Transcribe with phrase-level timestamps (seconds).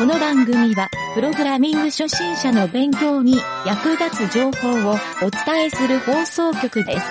[0.00, 3.34] この番組は、プログラミング初心者の勉強に
[3.66, 7.06] 役立つ情報をお伝えする放送局です。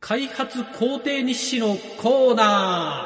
[0.00, 3.04] 開発工程日誌のコーナ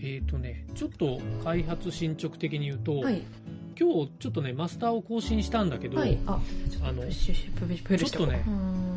[0.00, 3.22] ーえっ、ー、とね、ちょっと開発進捗的に言うと、はい。
[3.78, 6.18] 今日ちょっとね、マスターを更新したんだけど、はい。
[6.26, 6.40] あ、
[6.82, 8.90] あのちょっとねうーん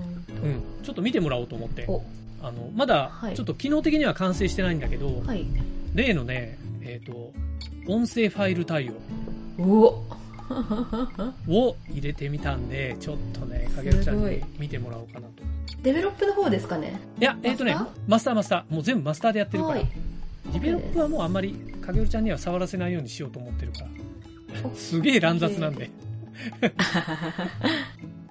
[0.44, 2.02] うん、ちょっと見てもらおうと思って、お、
[2.44, 5.48] あのまだはいちょっと機能的には完成してないんだけど、はい。
[5.96, 7.32] 例のね、えっ、と、
[7.88, 8.92] 音声ファイル対
[9.58, 10.04] 応
[11.48, 15.44] を入れてみたんで、ちょっとね、影尾ちゃんに見てもらおうかなと。
[15.82, 17.00] develop の方ですかね？
[17.20, 19.88] いや、えっ、とねマスター、マスターもう全部マスターでやってるから、はい。
[20.52, 23.88] develop はもうあんまり影尾ちゃんには触らせないようにしようと思ってるから。
[24.70, 25.90] おすげえ乱雑なんで。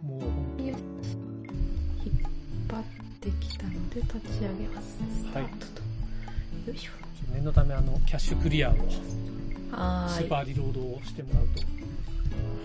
[3.94, 4.98] で立ち上げます。
[5.16, 6.70] スタートと。
[6.70, 7.02] よいしょ。
[7.32, 8.74] 念のためあの、キャッシュクリアを。
[8.74, 11.48] スーパーリロードをしてもらう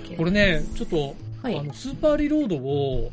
[0.09, 0.15] と。
[0.15, 3.11] これね、ちょっと、はいあの、スーパーリロードを、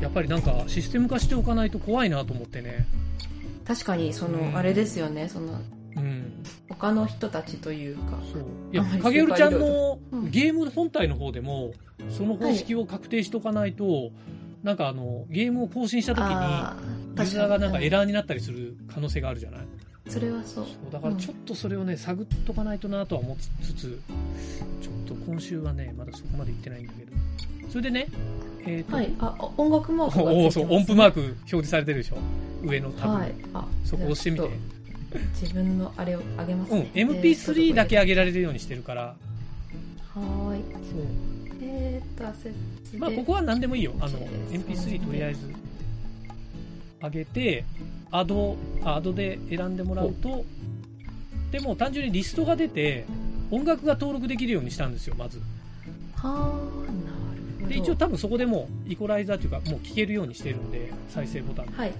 [0.00, 2.86] やっぱりなんかシステム化しておかないと怖いなと思ってね。
[3.66, 5.58] 確かに、そうんの、あれですよね、その、
[5.96, 6.44] うん。
[6.68, 8.18] 他の人たちというか。
[8.32, 8.42] そう。
[8.72, 11.72] いや影尾ちゃんのうんゲーム本体の方でも、
[12.10, 14.10] その方式を確定しておかないと、
[14.62, 16.76] なんかあの、ゲームを更新した時に、あ
[17.24, 19.60] ユーザーがなんかエララーになったりする可能性があるじゃない？
[20.08, 20.66] それはそう。
[20.90, 24.00] だからちょっとそれをね、探っとかないとなとは思いつつ、
[24.80, 27.12] ちょっと今週はね、まだそこまで行ってないんだけど。
[27.68, 28.06] それでね、
[28.64, 29.12] えっ、と、はい。
[29.18, 32.16] あ、音楽マークがついてます、おおそう、音符マーク表示されてるでしょ？
[32.64, 33.34] 上のタブ、はい。
[33.54, 34.48] あ、そこ押してみて
[35.40, 40.62] 自分のあれを上げますうんね。、MP3 だけ上げられるようにしてるから、はーい。
[40.90, 41.02] そう。
[41.60, 42.98] えーっと、アセットで。
[42.98, 43.92] まあ、ここは何でもいいよ。
[44.00, 45.40] あの、OK MP3 とりあえず
[47.02, 47.64] 上げて、
[48.10, 50.44] アド、あアドで選んでもらうと、
[51.50, 53.04] でも単純にリストが出て、
[53.50, 55.40] 音楽が登録できるようにしたんですよ、まず。
[56.16, 57.68] はー、なるほど。
[57.68, 61.76] で、一応多分そこでもうイコライザーというか、もう聴けるようにしてるんで、再生ボタンで。
[61.76, 61.92] はい。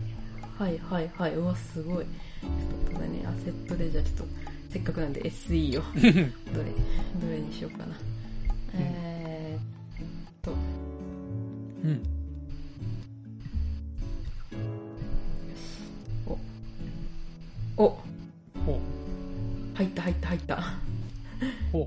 [0.59, 1.35] はいはいはい。
[1.35, 2.05] うわ、すごい。
[2.05, 4.25] ちょっとね、アセットで、じゃあちょっと、
[4.71, 5.83] せっかくなんで SE を、
[6.53, 6.71] どれ、
[7.21, 7.95] どれにしようかな。
[8.75, 10.07] えーっ
[10.43, 10.53] と、
[11.85, 12.18] うん。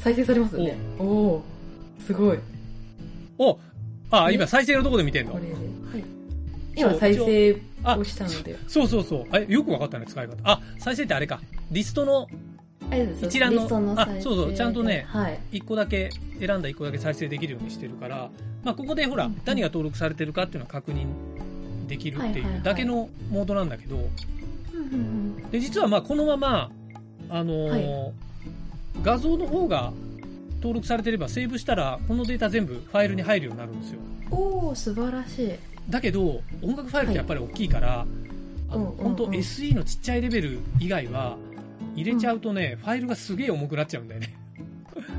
[0.03, 0.77] 再生されますよね。
[0.99, 2.39] おおーすごい。
[3.37, 3.59] お
[4.09, 5.33] あ、え今再生のとこで見てんの？
[5.33, 5.53] これで。
[5.53, 5.63] はい。
[6.75, 8.57] 今再生あをしたので。
[8.67, 9.25] そうそうそう。
[9.31, 10.35] あよくわかったね、使い方。
[10.43, 11.39] あ、再生ってあれか。
[11.71, 12.27] リストの
[13.21, 13.63] 一覧の
[13.95, 15.39] あそうそうちゃんとねはい。
[15.53, 18.29] 1個だけ、選んだ1個だけ再生できるようにしてるから、
[18.63, 21.05] まあ、ここでほら、うんうん何が登録されてるかっていうのは確認
[21.87, 24.09] できるっていはいはいはいうだけのモードなんだけど、
[25.51, 26.71] で、実はまあ、このまま、
[27.29, 28.11] あのー
[29.03, 29.93] 画像の方が
[30.57, 33.99] 登録されてれば、セーブしたら、このデータ全部ファイルに入るようになるんですよ。
[34.31, 35.51] うん、おお素晴らしい。
[35.89, 38.05] だけど、音楽ファイルってやっぱり大きいから、
[38.69, 41.37] あの、うんうんうん本当 SE のちっちゃいレベル以外は、
[41.95, 44.33] 入れちゃうとね、ファイルがすげえ重くなっちゃうんだよね。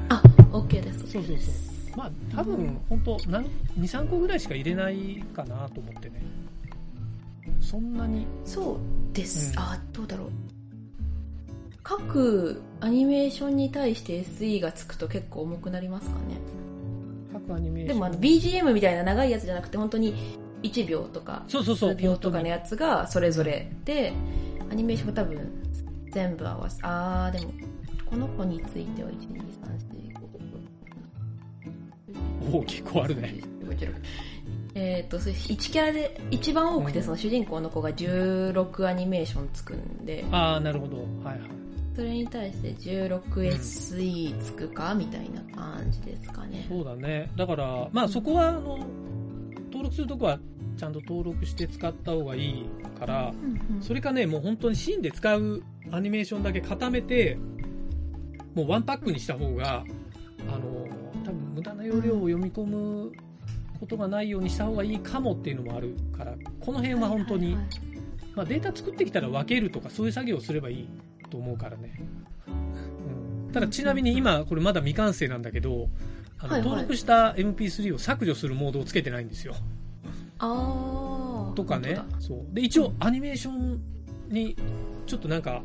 [0.08, 0.22] あ、
[0.52, 1.10] OK です。
[1.10, 1.96] そうそうそう。
[1.96, 3.50] まあ、多分、本当なん2、
[3.80, 6.22] 3個ぐらいしか入れないかなと思ってね。
[7.60, 8.78] そんなに、そ
[9.12, 9.52] うです。
[9.52, 10.28] うんあ、どうだろう。
[11.82, 16.36] 各アニメーションに対して SE がつくと結構重くなりますかね？
[17.32, 17.94] 各アニメーション。
[17.94, 20.14] でもあの BGM みたいな長いやつじゃなくて本当に
[20.62, 21.90] 1秒とかそうそうそう。
[21.90, 24.12] 数秒とかの本やつがそれぞれで、
[24.70, 25.50] アニメーションが多分
[26.12, 27.52] 全部合わせ、あーでも、
[28.08, 29.40] この子については1、2、3、4、
[30.14, 30.20] 5、
[32.06, 33.34] 当におー結構あるね。
[33.64, 33.94] 6、
[34.74, 40.98] えっ、と、それ1キャラで、一番多くてうんその主人公の子が16アニメーションつくんで、ああ、なるほど。
[41.24, 41.50] はいはい。
[41.94, 46.64] それに対して 16SE つくかみたいな感じですかね。
[46.68, 47.30] そうだね。
[47.36, 48.78] だから、まあそこは、あの、
[49.66, 50.38] 登録するとこは
[50.76, 52.66] ちゃんと登録して使った方がいい
[52.98, 57.36] から、うんうんそれかね、もう本当にシーンで使うアニメーションだけ固めて、
[58.54, 59.84] もうワンパックにした方が、
[60.48, 60.88] あの、
[61.24, 63.12] 多分無駄な容量を読み込む
[63.80, 67.92] ことがないようにした方がいいかもっていうのもあるから、この辺は本当に、はいはいはい
[68.34, 70.88] まあデータ作ってきたら分けるとかそういう作業をすればいい
[71.32, 71.94] と思うからね。
[72.46, 75.88] うん、ただちなみに今これまだ未完成なんだけど、
[76.38, 79.54] あのはいはい登録した MP3 を削除するモードをつけてないんですよ。
[80.38, 81.98] あーとかね。
[82.18, 82.38] そう。
[82.52, 83.80] で、一応アニメーション
[84.28, 84.56] に
[85.06, 85.62] ちょっとなんか、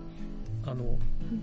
[0.64, 0.98] あの、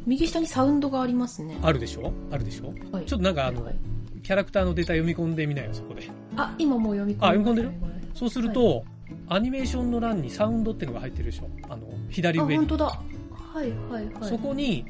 [0.07, 1.59] 右下にサウンドがありますね。
[1.63, 2.13] あるでしょ？
[2.31, 2.73] あるでしょ？
[2.93, 6.09] はいちょっとなんかあのはいはいキャラクターのデータ読み込んでみなよ、そこで。
[6.37, 7.73] あ、今もう読み込んであ読み込んでる？
[8.15, 8.85] そうすると、
[9.29, 11.51] アニメーションの欄にサウンドっていうのが入ってるでしょ？
[11.69, 12.69] あの、左あ、上に本。
[12.69, 13.03] 当だ。
[13.55, 14.29] はいはいはい。
[14.29, 14.85] そこに、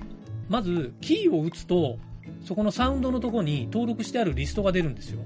[0.48, 1.98] まず、キーを打つと、
[2.42, 5.20] そこのサウンドのとこに登録してあるリストが出るんですよ。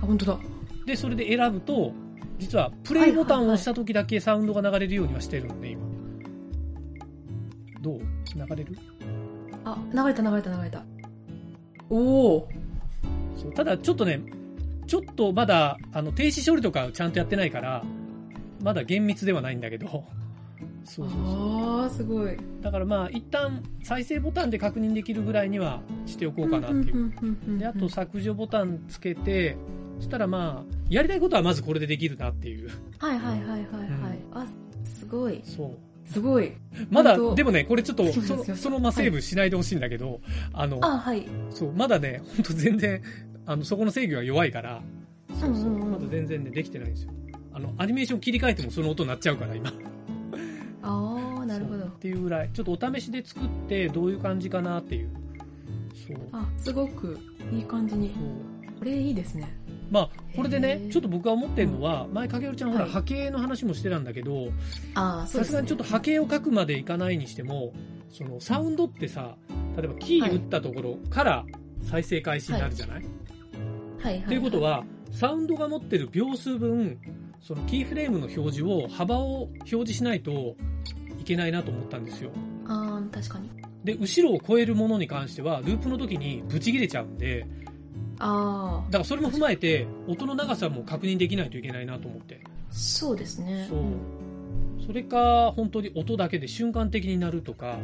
[0.00, 0.38] あ、本当だ。
[0.86, 1.92] で、それで選ぶと、
[2.38, 5.82] 実は、プレイボタンを押した時だけサウンドが流れるようにはしてるんで、今。
[7.80, 7.98] どう？
[7.98, 8.78] 流れる？
[9.64, 10.84] あ、流れた流れた流れた。
[11.90, 12.48] おお。
[13.56, 14.20] ただ、ちょっとね、
[14.86, 17.84] ちょっとまだ、あの、停止処理とかちゃんとやってないから、
[18.62, 20.04] まだ厳密ではないんだけど、
[20.88, 21.80] そうそうそう。
[21.82, 22.36] ああ、すごい。
[22.62, 27.58] だからまあ、一旦、再生ボタンで確認できるぐらいにはしておこうかなっていう。
[27.58, 29.56] で、あと削除ボタンつけて、
[29.98, 32.70] そしたらまあ、やりたいことはまずこれでできるなっていう。
[32.98, 34.18] はいはいはいはいはい。
[34.32, 34.46] あ、
[34.84, 35.40] すごい。
[35.44, 35.88] そう。
[36.10, 36.52] すごい。
[36.90, 40.20] まだ、でもね、これちょっと、その、そのままセーブしないでほしいんだけど、
[40.54, 41.26] あの、あ、はい。
[41.50, 43.02] そう、まだね、ほんと全然、
[43.44, 44.82] あの、そこの制御が弱いから、
[45.38, 47.10] そうそう、うんうんうんまだ全然ね、できてないんですよ。
[47.52, 49.72] あの、アニメーション切り替えてもその音鳴っちゃうから、今。
[50.88, 51.90] ああ、なるほどっ。
[51.98, 55.10] ていうぐらい、ちょっとお試しで作って、どういう感じかなっていう。
[56.06, 56.16] そう。
[56.32, 57.18] あ、すごく
[57.52, 58.10] いい感じに。
[58.78, 59.54] これいいですね。
[59.90, 64.50] まあ、これでねちょっと僕が思ってるのは、前、かげるちゃんほら、はい波形の話もしてたんだけど。
[64.94, 67.72] さすがにちょっと波形を書くまでいかないにしても、
[68.10, 69.36] その、サウンドってさ、
[69.76, 71.44] 例えばキー打ったところから
[71.82, 73.04] 再生開始になるじゃない、
[73.98, 74.28] はいはい。
[74.28, 76.98] ということ、は、サウンドが持ってる秒数分、
[77.40, 80.56] そのキーフレームの表示を、幅を表示しないと
[81.20, 82.30] いけないなと思ったんですよ。
[82.66, 83.48] ああ、確かに。
[83.84, 87.46] で、後ろを超えるものに関しては、ループの時にブチ切れちゃうんで、
[88.20, 92.40] あだからそれも踏まえて、音の長さも確認できないといけないなと思って。
[92.44, 93.66] あ、そうですね。
[93.68, 93.82] そう。
[94.84, 97.78] それか、本当に音だけで瞬間的になるとか、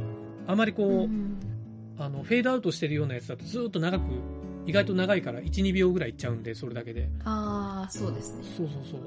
[0.46, 1.36] あまりこう、ん
[1.98, 4.02] あの、フェードアウトしてるようなやつだとずっと長く、
[4.66, 7.08] 意外と長いから1、2秒ぐらいいっちゃうんで、それだけで。
[7.24, 8.44] ああ、そうですね。
[8.56, 9.00] そうそうそう。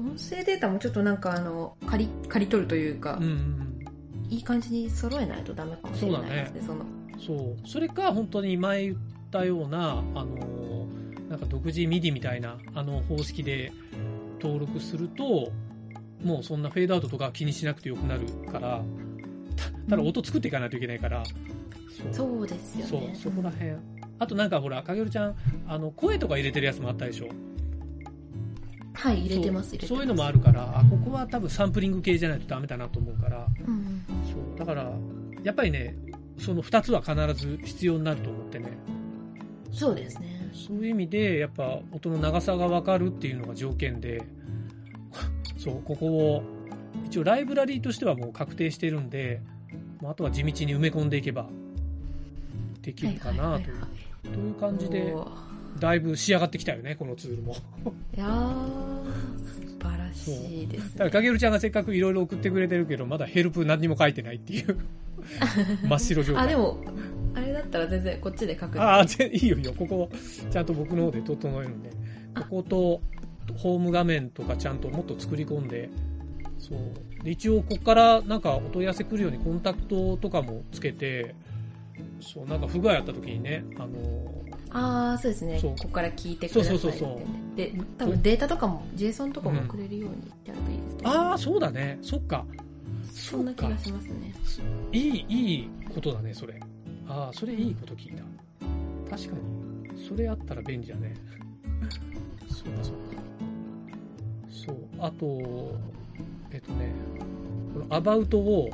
[0.00, 3.84] 音声データもちょっとなんかあの、借り、借り取るというか、うんうんうん。
[4.30, 6.84] いい感じに揃えないとダメかもしれないですね、その。
[7.18, 7.68] そう。
[7.68, 8.96] それか、本当に前言っ
[9.30, 10.86] たような、あの、
[11.28, 13.72] なんか独自 MIDI みたいな、あの方式で
[14.40, 15.50] 登録すると、
[16.22, 18.82] もうそんなフェードアウトとか気にしなくてよくなるから、
[19.56, 23.14] たただ音作っていかないといけないから、そうそうですよそうね。
[23.14, 23.72] そこら辺。
[24.20, 25.36] あとなんかほら、かげるちゃん、
[25.66, 27.28] あの、声とか入れてるやつもあったでしょ
[28.98, 34.04] はい、入れてます、そういうのもあるから、あ、ここは多分サンプリング系じゃないとダメだなと思うから、うんうん。
[34.26, 34.58] そう。
[34.58, 34.90] だから、
[35.44, 35.94] やっぱりね、
[36.36, 38.76] その二つは必ず必要になると思ってね。
[39.70, 40.50] そうですね。
[40.52, 44.20] そういう意味で、やっぱ音の長さがわかるっていうのが条件で、
[45.56, 46.42] そう、ここを、
[47.06, 49.40] 一応ライブラリーとしてはもう確定してるんで、
[50.02, 51.48] あとは地道に埋め込んでいけば、
[52.82, 53.76] できるかなという、
[54.22, 55.14] という感じで、
[55.80, 57.56] だいぶ仕上がってきたよね、このツールも。
[58.16, 59.04] いやー、
[59.44, 61.10] 素晴らしいですだから、ね。
[61.10, 64.78] かげるちゃんがせっかくいろいろ送ってくれてるけど、まだヘルプ何にも書いてないっていう、
[65.88, 66.44] 真っ白状態。
[66.44, 66.78] あ、でも、
[67.34, 68.80] あれだったら全然こっちで書く。
[68.80, 69.72] ああ、ぜいいよいいよ。
[69.72, 70.10] ここ、
[70.50, 71.90] ちゃんと僕の方で整えるんで。
[72.34, 73.00] ここと、
[73.56, 75.88] ホーム画面とかちゃんともっと作り込んで、
[76.58, 77.24] そう。
[77.24, 81.34] で、一応、ここからなんかお問い合わせ来るようにコンタクトとかもつけて、
[82.20, 85.60] そう、なんか不具合あった時にね、あの、ああ、そうですね。
[85.62, 91.00] ここから聞いてくださいそうそうそうそうで、多分データとかも、JSON とかも送れるようにやるといいですね。
[91.04, 91.98] ああ、そうだね。
[92.02, 92.44] そっか。
[93.04, 94.32] そんな気がしますね。
[94.92, 96.60] いい、いいことだね、それ。
[97.06, 99.16] ああ、それいいこと聞いた。
[99.16, 100.08] 確かに。
[100.08, 101.14] それあったら便利だね。
[102.48, 103.22] そうか、そうか。
[104.50, 104.76] そう。
[104.98, 105.78] あと、
[106.52, 106.92] えっとね、
[107.74, 108.70] このアバウトを、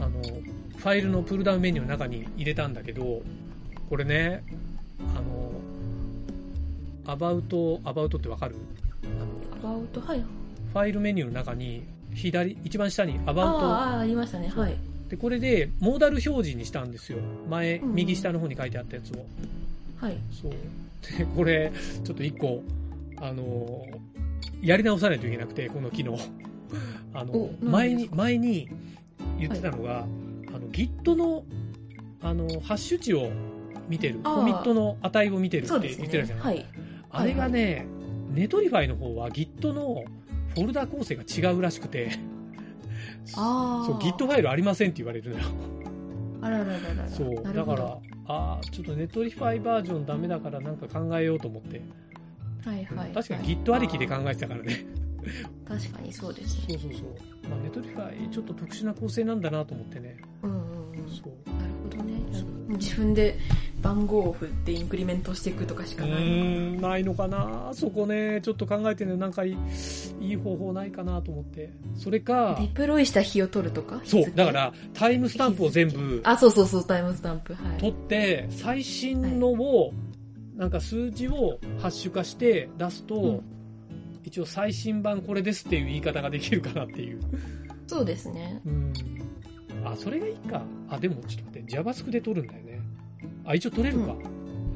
[0.00, 3.22] あの、ファイルのプルダウンメニューの中に入れたんだけど、
[3.88, 4.44] これね、
[7.06, 8.56] アバウト、アバウトってわかる？
[9.60, 10.20] アバウト、はい。
[10.20, 11.84] ファイルメニューの中に、
[12.14, 14.48] 左、一番下にアバウトああ、ありましたね。
[14.54, 14.76] はい。
[15.08, 17.18] で、これで、モーダル表示にしたんですよ。
[17.48, 19.26] 前、うん右下の方に書いてあったやつを。
[20.00, 20.16] はい。
[20.30, 20.52] そう。
[21.18, 21.72] で、これ、
[22.04, 22.62] ちょっと一個、
[23.20, 24.14] あのー
[24.62, 26.18] やり直さないといけなくて、この機能。
[27.12, 28.68] あの前に前に
[29.38, 30.06] 言ってたのが、
[30.48, 31.44] あの、Git の、
[32.22, 33.30] あの、ハッシュ値を
[33.88, 36.36] 見てる、コミットの値を見てるって言ってたじゃ。
[36.36, 36.66] ない、はい。
[37.14, 37.86] あれがね、
[38.32, 40.04] Netlify の方は Git の
[40.54, 42.10] フォルダ構成が違うらしくて。
[43.26, 45.44] そう、Git ファイルありませんって言われるのよ。
[46.42, 47.08] あららららら。
[47.08, 51.80] そう、だから、ああ、ちょっと Netlify バージョンダメだからなんか考えようと思って。
[52.64, 53.12] はいはい。
[53.12, 54.84] 確かにはい Git ありきで考えてたからね。
[55.66, 56.78] 確かにそうですね。
[56.78, 57.48] そうそうそう。
[57.48, 60.16] まあ、 Netlify ちょっと特殊な構成なんだなと思ってね。
[60.42, 60.62] うんうんう
[61.04, 61.08] ん。
[61.08, 61.50] そう。
[61.50, 61.73] なる。
[62.68, 63.38] 自分で
[63.82, 66.22] 番号を振ってインクリメントしていくとかしかない。
[66.22, 69.56] ーん、ないのかなそこね、ちょっと考えてね、なんかいい
[70.20, 71.70] いい方法ないかなと思って。
[71.96, 74.00] それかデ、プロイした日を取るとか？
[74.04, 77.54] そうだから、タイムスタンプを全部あ、そうそうそう、タイムスタンプ。
[77.54, 77.78] はい。
[77.78, 79.92] 取って、最新のを、
[80.56, 83.40] なんか数字をハッシュ化して出すと、うん
[84.26, 87.20] 一応最新版これですっていう言い方ができるかなっていう。
[87.86, 88.58] そうですね。
[88.64, 88.92] うん。
[89.84, 90.62] あ、それがいいか。
[90.88, 92.80] あ、でもちょっと待って、JavaScript で取るんだよね。
[93.44, 94.14] あ、一応取れるか。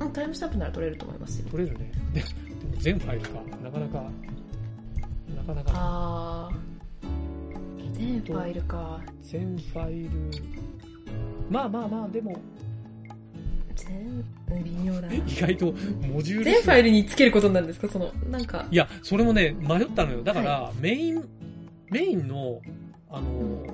[0.01, 1.49] うん、タイムスタンプなら取れると思いますよ。
[1.51, 1.91] 取れるね。
[2.13, 3.41] ででも全ファイルか。
[3.63, 4.11] なかなか、
[5.37, 7.93] なかなか、あー。
[7.99, 9.01] 全ファイルか。
[9.23, 10.11] 全ファイル。
[11.51, 12.39] まあまあまあ、でも、
[13.75, 14.25] 全、
[14.63, 15.15] 微妙だな。
[15.15, 15.75] 意外と
[16.07, 17.89] モジュール数全ファイルにつけることなんですか？
[17.89, 18.67] その、なんか。
[18.71, 20.23] いや、それもね、迷ったのよ。
[20.23, 21.25] だから、メイン、
[21.91, 22.61] メインの、
[23.11, 23.67] あの、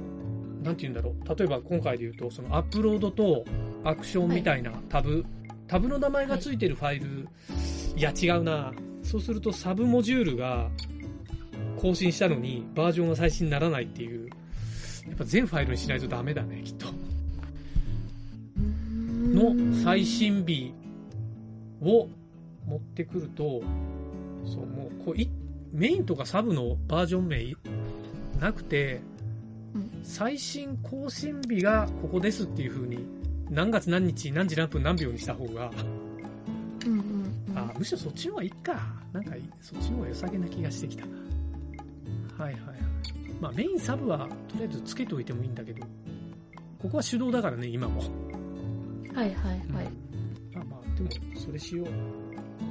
[0.65, 1.39] なんて言うんだろう。
[1.39, 3.45] 例えば今回で言うと、そのアップロードと
[3.85, 5.25] アクションみたいなタブ、
[5.69, 7.29] タブの名前がついてるファイル、
[7.97, 8.73] い、や違うな。
[9.03, 10.71] そうするとサブモジュールが
[11.77, 14.31] 更新したのにバージョンが最新にならないっていう。
[15.07, 16.87] やっぱ全ファイルにしないとダメだね、きっと。
[18.57, 19.55] の
[19.85, 20.73] 最新日
[21.83, 22.09] を
[22.67, 23.61] 持ってくると、
[24.47, 25.29] そう、もう、こうい、
[25.73, 27.55] メインとかサブのバージョン名
[28.41, 29.14] なくて、うん
[30.03, 33.07] 最新更新日がここですっていう風に、
[33.51, 35.71] 何月何日何時何分何秒にした方が、
[36.87, 36.99] うんうん
[37.49, 37.59] うん。
[37.59, 38.81] あ、むしろそっちの方がいいか。
[39.13, 41.13] なんかい、そっちの方が良さげな気がしてきたな。
[42.39, 42.79] はいはいはい。
[43.41, 45.85] まあメインサブはとりあえずつけておいてもいいんだけど、
[46.79, 48.01] ここは手動だからね、今も。
[49.15, 49.89] はいはいはい。
[50.55, 51.87] まあまあ、でも、それしよう。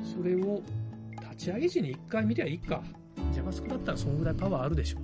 [0.06, 0.62] それを、
[1.22, 2.82] 立ち上げ時に一回見りゃいいか。
[3.34, 5.00] JavaScript だったらそんぐらいパワーあるでしょ。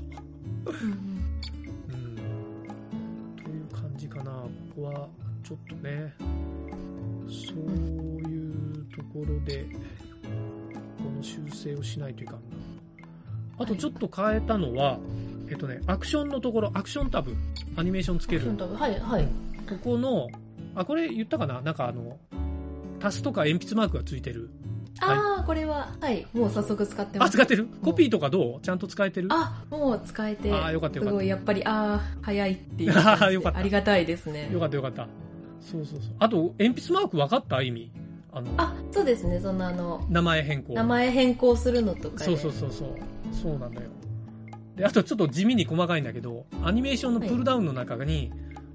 [0.65, 1.08] う
[4.81, 5.07] は、
[5.43, 6.13] ちょっとね、
[7.27, 7.57] そう
[8.29, 9.65] いうところで、
[10.97, 12.39] この修正をしないといかんな。
[13.57, 14.99] あとちょっと変えたのは、
[15.49, 17.35] えっとね、アクションのところ、アクションタブ、
[17.75, 18.55] アニメーションつける。
[18.57, 19.27] はいはい。
[19.67, 20.29] ここの、
[20.75, 21.61] あ、これ言ったかな？
[21.61, 22.17] なんかあの、
[23.01, 24.49] 足すとか鉛筆マークがついてる。
[25.01, 26.25] ああ、これは、はい。
[26.33, 27.33] もう早速使ってまあ、す。
[27.33, 27.67] 使ってる？
[27.83, 28.61] コピーとかどう？
[28.61, 29.29] ちゃんと使えてる？
[29.31, 30.51] あ、もう使えて。
[30.51, 33.33] あーよかったよかったすごい、やっぱり、ああ、早いっていうあ ー感じで。
[33.33, 34.49] よかったありがたいですね。
[34.51, 35.07] よかったよかった。
[35.61, 36.11] そうそうそう。
[36.19, 37.61] あと、鉛筆マーク分かった？
[37.61, 37.91] 意味？
[38.31, 39.39] あの、あ、そうですね。
[39.39, 40.73] そのあの、名前変更。
[40.73, 42.25] 名前変更するのとかで。
[42.25, 42.89] そうそうそうそう。
[43.31, 43.89] そうなんだよ。
[44.75, 48.31] で、あとちょっと地味に細かいんだけど、アニメーションのプルダウンの中に、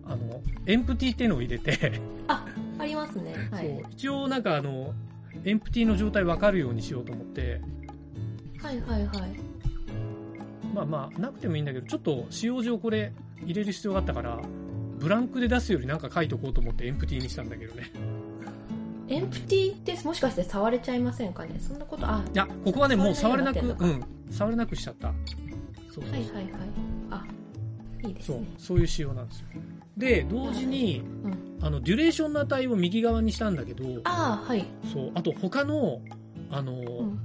[0.06, 1.92] あの、エンプティっていうのを入れて、
[2.28, 2.44] あ
[2.84, 3.32] りますね。
[3.50, 3.72] はそうい。
[3.92, 4.92] 一応なんかあの、
[5.44, 7.60] エンプティの状態分かるようにしようと思って、
[8.62, 9.36] はいはいはい。
[10.74, 13.12] まあまあ、なくてもいいんだけど、ちょっと使用上これ
[13.42, 14.40] 入れる必要があったから、
[14.98, 17.90] ブランクで出すよりなんか書いとこうと思ってエンプティにしたんだけどね。
[19.06, 21.60] エンプティってもしかして触れちゃいませんかね？
[21.60, 25.12] そんなこと、あ、いや、ここはね、もう触触れなく、うん、触れなくしちゃった。
[25.92, 26.12] そうそうそう。
[26.12, 26.44] はいはいはい。
[27.10, 27.24] あ、
[28.02, 29.46] いいですそうね。、そういう仕様なんですよ。
[29.96, 31.58] で、同時に、うん。
[31.62, 34.66] あの、デュレーションの値を右側にしたんだけど、ああ、はい。
[34.92, 36.00] そう、あと他の、
[36.50, 37.18] あの、うん。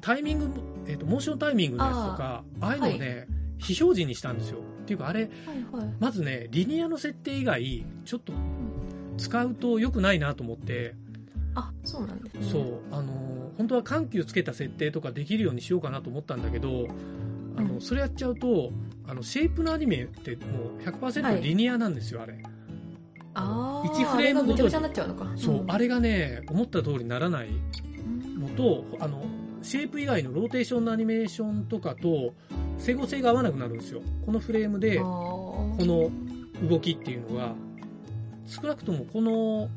[0.00, 0.50] タイミング、
[0.86, 3.26] えっ、と、モーションタイミングのやつとか、ああいうのをね、
[3.58, 4.58] 非表示にしたんですよ。
[4.58, 5.30] っていうか、あれ、はい
[5.72, 5.94] はい。
[6.00, 8.32] まずね、リニアの設定以外、ちょっと
[9.18, 10.94] 使うと良くないなと思って、
[11.54, 12.42] あ、そうなんですね。
[12.44, 16.88] そう、あの、本当は緩急つけた設定とかできるようにしようかなと思ったんだけど、
[17.58, 17.80] あの、うん。
[17.80, 18.70] それやっちゃうと、
[19.06, 22.38] あの、シェイプのアニメってもう100%リニアなんですよ、あれ。
[23.34, 24.68] ああ、1フレームごと
[25.34, 25.40] に。
[25.40, 25.70] そう、ん。
[25.70, 28.40] あれがね、思った通りにならないうん。
[28.40, 29.24] のと、あの、
[29.62, 32.32] シェイプ以外のローテーションのアニメーションとかと、
[32.78, 34.00] 整合性が合わなくなるんですよ。
[34.24, 36.10] このフレームでここの
[36.68, 37.54] 動きっていうのが、
[38.46, 39.68] 少なくともこの、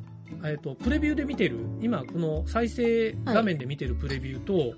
[0.46, 4.76] えっ、と、プレビューで見てる、今この再生画面で見てるプレビューと、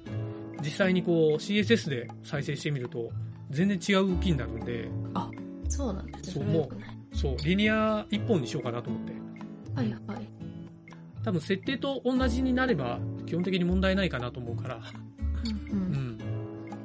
[0.64, 3.12] 実際にこう CSS で再生してみると、
[3.50, 4.90] 全然違う動きになるんで、
[5.70, 6.70] そうなんですね。
[7.14, 9.14] そうそう、リニア一本にしようかなと思って。
[9.76, 10.30] はいはい。
[11.24, 14.82] 多分設定と同じになれば、基本的に問題ないかなと思うから。
[15.46, 15.74] うんう。
[15.74, 16.18] うんん。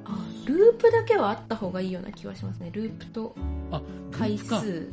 [0.04, 2.70] あ、ループだけはあった方がいいような気はしますね。
[2.72, 3.34] ループと
[3.70, 4.90] あ、回数。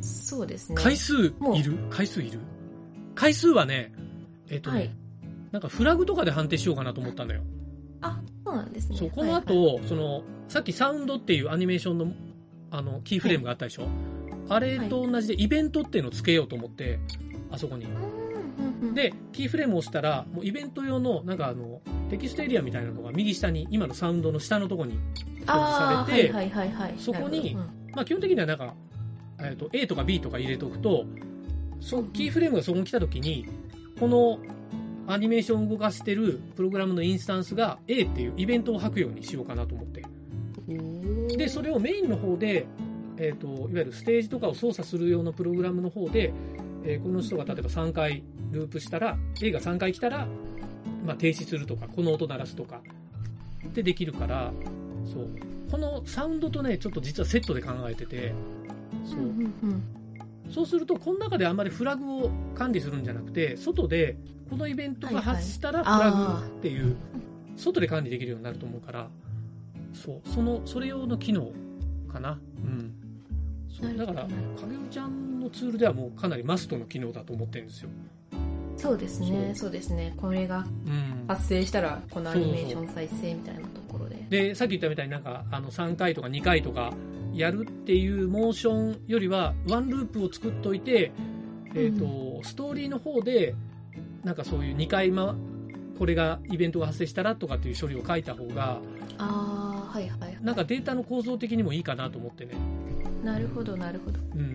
[0.00, 0.76] そうですね。
[0.76, 1.78] 回数いる？
[1.90, 2.40] 回数いる？
[3.14, 3.92] 回数はね、
[4.48, 4.90] えっ、とね、はい
[5.52, 7.42] なんかフラグとかで判定しようかなと思ったんだよ。
[8.48, 8.96] あ、そうなんですね。
[8.96, 12.12] そう、この後、その、さっきサウンドっていうアニメーションの、
[12.70, 13.88] あの、キーフレームがあったでしょ、
[14.48, 16.98] あれと同じでイベントっていうのをつけようと思って、
[17.50, 17.86] あそこに。
[18.94, 26.94] で、キーフレームを押したら、もうイベント用の、なんかあの、テキストエリアみたいなのが右下に、今のサウンドの下のところに表示されて、はいはいはいはい。
[26.98, 27.60] そこにうん。
[27.94, 28.74] まあ基本的にはなんか、
[29.40, 31.04] えっ、と、A とか B とか入れておくと、
[31.80, 33.46] そう、キーフレームがそこに来た時に、
[33.98, 34.38] この
[35.08, 40.04] アニメーションを動かしてるプログラムのインスタンスが A っていうイベントを吐くようにしようかなと思って。
[41.34, 42.66] で、それをメインの方で、
[43.16, 46.32] えっ、と、いわゆるステージとかを操作する用のプログラムの方で、
[46.84, 48.22] えーこの人が例えば3回
[48.52, 50.28] ループしたら、A が3回来たら、
[51.06, 52.82] まあ、停止するとか、この音鳴らすとか、
[53.72, 54.52] でできるから、
[55.06, 55.28] そう。
[55.70, 58.34] このサウンドとね、ちょっと実はセットで考えてて、
[59.04, 59.20] そう。
[59.20, 59.97] うんうんうん
[60.50, 64.16] そうすると、この中であんまりフラグを管理するんじゃなくて、外で、
[64.50, 66.96] このイベントが発したらフラグっていう、
[67.56, 69.08] 外で管理できるようになると思うから、
[69.92, 71.52] そう、その、それ用の機能
[72.12, 72.38] かな。
[72.64, 72.94] うん。
[73.70, 74.26] そうだから
[74.60, 77.90] 影尾ちゃんのツールではもうかなりマストの機能だと思ってるんですよ。
[78.76, 81.24] そうですねそそうですねこれがうん。
[81.26, 86.92] 発生したらこのアニメーション再生みたいなところでで、さっき言ったみたいになんか、あの、3回とか2回とか
[87.34, 91.12] やるっていうモーションよりは、ワンループを作っといて、
[91.74, 93.54] えっ、と、ストーリーの方で、
[94.24, 95.36] なんかそういう2回ま、
[95.98, 98.80] これが、イベントが発生したらとかっていう処理を書いた方が、
[99.18, 102.54] ああはいはいはいなんかデータの構造的にもいいかなと思ってね。
[103.24, 104.54] なるほどなるほどうん。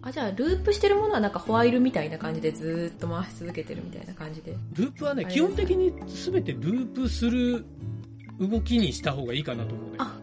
[0.00, 7.64] あじゃあループしてるものはなんかホワイルみたいな感じでずーっと回し続けてるみたいな感じでループはね、基本的に全てループする
[8.40, 9.96] 動きにした方がいいかなと思うね。
[9.98, 10.17] あ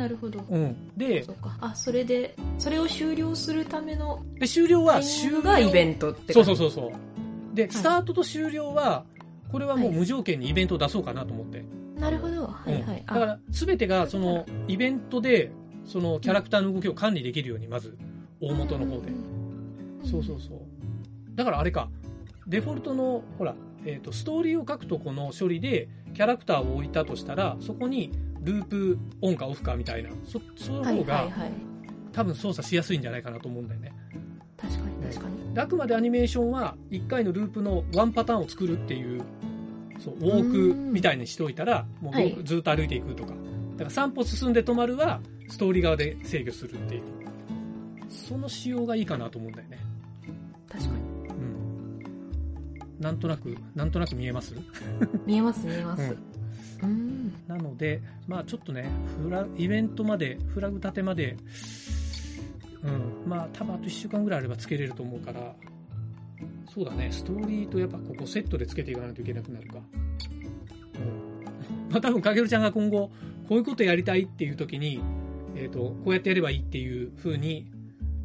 [0.00, 0.42] なるほど。
[0.48, 0.76] うん。
[0.96, 1.58] でそうか。
[1.60, 5.36] あそれでそれを終了するためので、終了は終了。
[5.36, 7.54] グがイベントってそうそうそうそう。
[7.54, 9.04] で、スタートと終了は、
[9.52, 9.98] これはもうはい。
[9.98, 11.62] 無条件にイベントを出そうかなと思って。
[11.98, 12.46] なるほど。
[12.46, 15.52] はいはい、うんだから、すべてが、その、イベントで、
[15.84, 17.98] その、キャラクターの動きを管理できるように、まず、
[18.40, 19.12] 大元の方で。
[20.02, 20.60] そうそうそう。
[21.34, 21.90] だからあれか、
[22.46, 23.54] デフォルトの、ほら、
[23.84, 31.52] えっ、と、ストーリーを書くとこの処理で、キャラクターを置いたとしたら、そこに、ループオンかオフかみたいな、そ、そのはい方が、はいはい
[32.12, 33.92] 多分操作しやすいんじゃないかなと思うんだよね。
[34.56, 35.54] 確かに確かに。
[35.54, 39.22] であくまでアニメーションは1回のループのワンパターンを作るっていう
[40.00, 42.36] そうウォークみたいにしておいたらもうはい。
[42.42, 43.32] ずっと歩いていくとか、
[43.76, 47.02] だから3歩進んで止まるはストーリー側で制御するっていう。
[48.08, 49.78] その仕様がいいかなと思うんだよね。
[50.68, 50.96] 確かに。
[50.96, 52.02] うん。
[52.98, 54.56] なんとなくなんとなく見えます？
[55.24, 56.02] 見えます見えます。
[56.02, 56.29] うんうん
[57.46, 58.88] なのでまあちょっとね
[59.22, 61.36] フライベントまでフラグ立てまで
[62.82, 63.28] うん。
[63.28, 65.54] まあ多分あと1週間ぐらいあればつけれると思うから
[66.72, 67.08] そうだね。
[67.10, 69.78] ストーリーとやっぱここセットでつけていかないといけなくなるか。
[69.78, 69.82] うん。
[71.90, 73.10] まあ多分かげるちゃんが今後
[73.48, 75.00] こういうことやりたいっていう時に
[75.56, 77.66] えっ、とこうやってやればいいっていう風に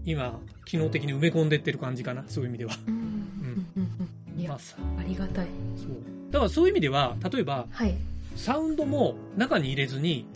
[0.05, 2.23] 今機能的に埋め込んでってる感じかな。
[2.27, 2.73] そういう意味では。
[2.87, 3.65] うん。
[3.75, 4.39] うん。
[4.39, 4.77] いやまあさ。
[4.99, 5.47] ありがたい。
[5.75, 6.15] そう。
[6.31, 7.95] だからそういう意味では例えばはい
[8.35, 10.27] サウンドも中に入れずに、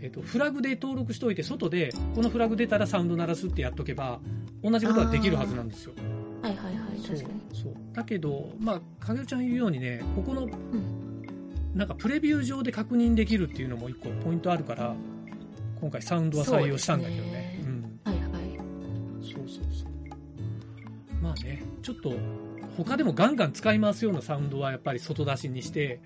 [0.00, 4.20] えっとフラグで登録しておいて外でこのフラグ出たらサウンド鳴らすってやっとけば
[4.62, 5.92] 同じことができるはずなんですよ。
[6.42, 7.62] はいはいはいそう確かに。
[7.62, 7.72] そう。
[7.92, 10.50] だけどまあ影尾ちゃん言うようにねここのん。
[11.74, 14.94] なんかプレビュー上で確認できるっていうのも一個ポイントあるから
[15.80, 17.60] 今回サウンドは採用したんだけどね。
[18.04, 18.24] はいはい。
[19.22, 21.22] そうそうそう。
[21.22, 22.12] まあねちょっと
[22.76, 26.00] 他でもガンガン使い回すようなサウンドはやっぱり外出しにして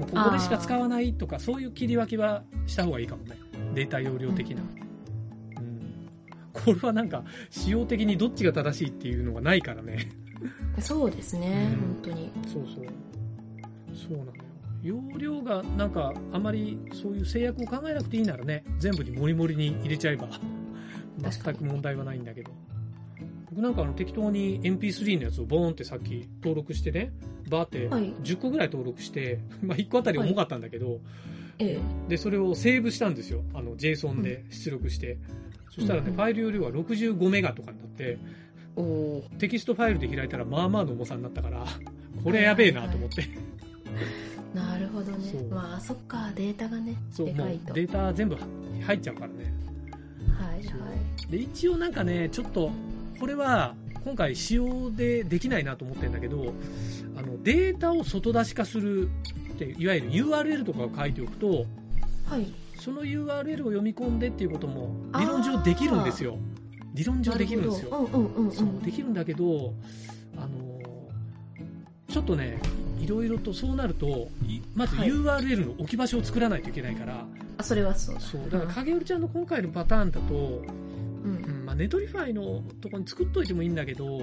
[0.00, 3.36] もうここでしか使わないとかそういう切り分けはした方がいいかもね。
[3.74, 6.10] データ容量的な、うん、
[6.52, 10.10] これはなんか仕様的にどっちが正しいっていうのがないからね。
[10.80, 11.80] そうですね、うん。
[11.80, 12.32] 本当に。
[12.46, 12.86] そうそう。
[13.94, 14.50] そうなのよ。
[14.82, 20.26] 容量がなんかあまりそういう制約を考えなくていいならね全部にモリモリに入れちゃえば
[21.18, 22.50] 全く問題はないんだけど
[23.50, 27.12] 僕なんかあの適当に MP3 のやつをボーンってさっき登録してね
[27.50, 28.14] バーってはい。
[28.22, 31.00] 10個ぐらい登録して、 まあ1個あたり重かったんだけど、
[31.58, 32.08] ええ。
[32.08, 33.42] でそれをセーブしたんですよ。
[33.52, 35.18] あの JSON で出力して、
[35.70, 36.14] そしたらね、うん。
[36.14, 38.18] ファイル容量が65メガとかになって
[38.76, 41.66] おおテキストファイルで開いたらまあまあの重さになったから
[42.24, 43.24] これやべえなと思って、
[44.54, 45.18] なるほどね。
[45.50, 47.74] まあそっかデータがねでかいと。
[47.74, 48.36] データ全部
[48.80, 49.34] 入っちゃうからね。
[50.38, 50.60] はいは
[51.28, 51.32] い。
[51.32, 52.70] で一応なんかねちょっと
[53.20, 56.54] これは今回仕様でできないなと思ってるんだけど
[57.16, 59.10] あのデータを外出し化する
[59.52, 61.66] っていわゆる URL とかを書いておくと
[62.30, 62.52] はい。
[62.78, 66.38] その URL を読み込んでっていうことも理論上できるんですよ。
[66.94, 67.90] 理論上できるんですよ。
[67.90, 68.78] うんうんうんうそうん。
[68.80, 69.74] できるんだけど
[70.36, 70.80] あの
[72.08, 72.58] ちょっとね
[72.98, 75.08] いろいろとそうなるといまずはい。
[75.08, 77.26] URL の置き場所を作らないといけないから、
[77.58, 78.20] あそれはそうだ。
[78.20, 80.62] そうだから影織ちゃんの今回のパターンだと、
[81.80, 84.20] Netlify のとこに作っといてもいいんだけど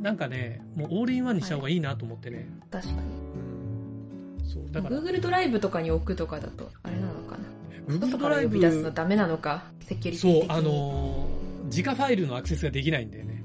[0.00, 2.98] なんかねもうオールインワンにした方がいいなと思ってね、確かに。
[2.98, 4.96] うん、そうだから。
[4.96, 7.44] Google ドライブとかに置くとかだとあれなのかな。
[7.88, 13.42] Google ドライブ呼び出すのダメなのかセキュリティそうあのー直ファイルのアクセスができないんだよね。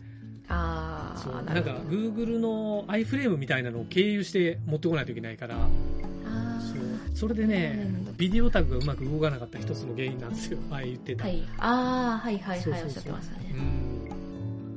[0.50, 5.60] あそうああ、なんか Google の iFrame みたいなのを経由して持ってこないといけないから、あ
[6.60, 6.78] そう。
[6.78, 6.87] ー
[7.18, 10.60] それでねビデオタグがうまく動かなかった一つの原因なんですよ。
[10.70, 11.44] 前言ってた、はい。
[11.58, 13.56] ああ、はいはいはい、おっしゃってましたね。
[13.56, 14.10] うん。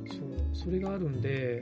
[0.07, 0.19] そう。
[0.51, 1.61] それがあるんで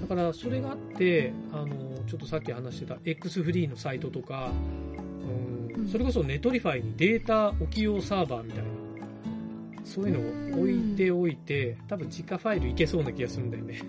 [0.00, 1.66] だからそれがあってあの
[2.06, 4.52] ちょっとさっき話してた X フリーのサイトとか、
[5.74, 5.82] うん。
[5.82, 5.88] うん。
[5.88, 8.68] それこそ Netlify にデータ置き用サーバーみたいな
[9.84, 13.80] そういうのを置いておいて多分実家ファイルいけそうな気がするんだよね。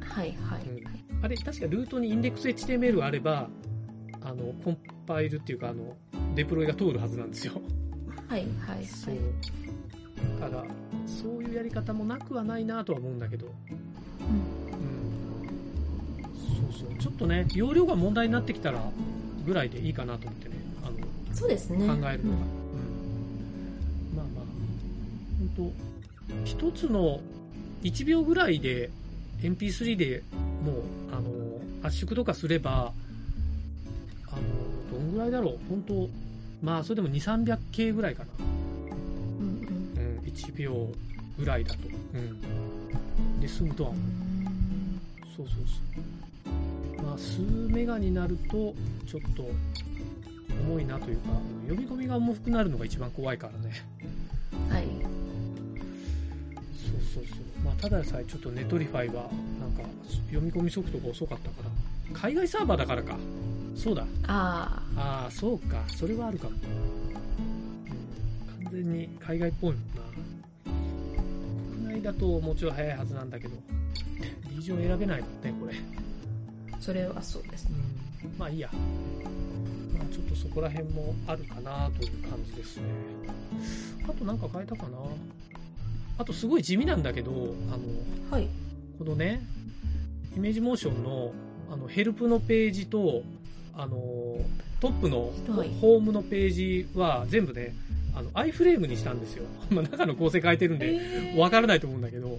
[0.00, 0.62] はいはい。
[0.66, 0.72] う
[1.20, 1.24] ん。
[1.24, 3.50] あれ確かルートにインデックス HTML があれば
[4.22, 5.96] あのコンパイルっていうかあの
[6.34, 7.54] デプロイが通るはずなんですよ。
[8.28, 9.14] はいはいそう。
[9.14, 9.24] はい。
[10.40, 10.64] だから
[11.06, 13.46] そういうやり方もなくはないなとは思うんだけど。
[13.46, 13.52] うん。
[16.72, 16.98] そうそう。
[16.98, 18.80] ちょっとね容量が問題になってきたら
[19.44, 20.56] ぐらいでいいかなと思ってね。
[20.84, 20.96] あの
[21.34, 21.78] そうですね。
[21.78, 22.16] 考えるのが、うん。
[24.16, 24.44] まあまあ。
[25.56, 25.72] 本当
[26.44, 27.20] 一つの
[27.82, 28.90] 1秒ぐらいで
[29.40, 30.22] MP3 で
[30.64, 30.74] もう
[31.12, 31.30] あの
[31.82, 32.92] 圧縮とかすれば
[35.12, 35.58] ぐらいだろう？
[35.68, 36.08] 本当
[36.62, 40.88] まあそれでも2 3 0 0 k ぐらいかな、うんうんうん、1秒
[41.38, 41.78] ぐらいだと、
[42.14, 45.00] うん、で済むとはう思う、ん
[45.36, 47.40] そうそうそうまあ数
[47.72, 48.74] メガになると
[49.06, 49.44] ちょっと
[50.64, 51.30] 重いなというか
[51.66, 53.82] 読み込みが重くなるのが一番怖いからね
[54.68, 54.84] はい。
[54.84, 54.88] そ
[56.98, 57.38] うそうそう。
[57.64, 59.28] まあ、ただでさえちょっと Netlify は、
[59.60, 59.82] なんか、
[60.26, 61.56] 読み込み速度が遅かったか
[62.12, 62.18] ら。
[62.18, 63.16] 海外サーバーだからか。
[63.74, 64.06] そうだ。
[64.26, 65.82] あああ、そうか。
[65.88, 66.56] それはあるかも。
[66.56, 66.58] う
[68.60, 69.88] ん、完全に海外っぽいもんな。
[71.76, 73.56] 国内だともうちょい早いはずなんだけど、
[74.50, 75.74] リージョン選べないもんね、これ。
[76.72, 77.70] あ、それはそうですね。
[78.24, 78.70] うん、まあいいや。
[78.72, 82.84] まあちょっとそこら辺もあるかなという感じですね。
[84.08, 84.98] あとなんか変えたかな
[86.18, 87.34] あとすごい地味なんだけど、あ
[87.76, 88.48] の、はい。
[88.98, 89.42] このね、
[90.36, 91.32] イメージモーションの
[91.70, 93.22] あのヘルプのページと、
[93.74, 93.96] あの
[94.80, 97.74] トップのはいホームのページは全部ね、
[98.14, 99.44] あの iFrame にしたんですよ。
[99.70, 101.00] まあ中の構成変えてるんで、
[101.34, 102.38] えわからないと思うんだけど。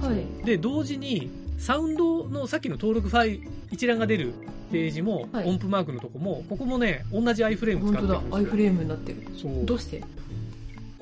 [0.00, 0.46] はい。
[0.46, 4.32] で、同時に、サウンドのさっきの登録ファイル、一覧が出る
[4.72, 8.36] ページも、はい音符マークのとこも、ここもね、同じ iFrame 使本当だってるんですよ。。
[8.36, 9.18] アイフレームになってる。
[9.36, 10.02] そうどうして？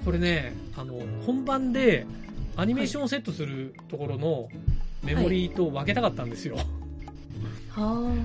[0.04, 2.06] これね、あの、本番で
[2.56, 4.48] アニメーションをセットするところの
[5.02, 6.56] メモリーと分けたかったんですよ。
[6.56, 6.79] はあ。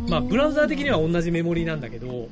[0.09, 2.29] まあ、ブラウザー的には同じメモリーなんだけど、